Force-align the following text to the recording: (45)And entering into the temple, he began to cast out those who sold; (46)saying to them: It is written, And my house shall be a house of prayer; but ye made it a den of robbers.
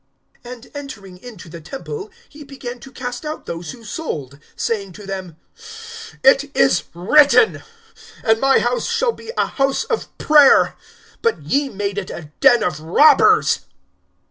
(45)And 0.43 0.71
entering 0.73 1.17
into 1.19 1.47
the 1.47 1.61
temple, 1.61 2.09
he 2.27 2.43
began 2.43 2.79
to 2.79 2.91
cast 2.91 3.23
out 3.23 3.45
those 3.45 3.69
who 3.69 3.83
sold; 3.83 4.39
(46)saying 4.57 4.95
to 4.95 5.05
them: 5.05 5.37
It 6.23 6.49
is 6.57 6.85
written, 6.95 7.61
And 8.23 8.39
my 8.41 8.57
house 8.57 8.87
shall 8.89 9.11
be 9.11 9.31
a 9.37 9.45
house 9.45 9.83
of 9.83 10.07
prayer; 10.17 10.75
but 11.21 11.43
ye 11.43 11.69
made 11.69 11.99
it 11.99 12.09
a 12.09 12.31
den 12.39 12.63
of 12.63 12.79
robbers. 12.79 13.59